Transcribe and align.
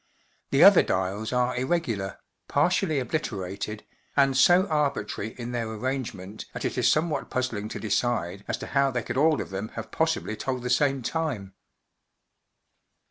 The 0.49 0.63
other 0.63 0.81
dials 0.81 1.31
are 1.31 1.55
irregular, 1.55 2.17
partially 2.47 2.97
obliterated, 2.97 3.85
and 4.17 4.35
so 4.35 4.65
arbitrary 4.65 5.35
in 5.37 5.51
their 5.51 5.69
arrangement 5.69 6.45
that 6.53 6.65
it 6.65 6.75
is 6.75 6.89
some¬ 6.91 7.09
what 7.09 7.29
puzzling 7.29 7.69
to 7.69 7.79
decide 7.79 8.43
as 8.47 8.57
to 8.57 8.65
how 8.65 8.89
they 8.89 9.03
could 9.03 9.17
all 9.17 9.39
of 9.39 9.51
them 9.51 9.67
have 9.75 9.91
possibly 9.91 10.35
told 10.35 10.63
the 10.63 10.71
same 10.71 11.03
time. 11.03 11.53